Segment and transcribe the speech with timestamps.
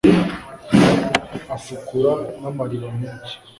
[1.55, 2.11] afukura
[2.41, 3.35] n'amariba menshi